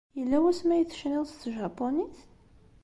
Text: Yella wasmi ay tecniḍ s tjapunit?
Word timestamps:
Yella 0.17 0.37
wasmi 0.43 0.73
ay 0.73 0.85
tecniḍ 0.85 1.23
s 1.27 1.33
tjapunit? 1.41 2.17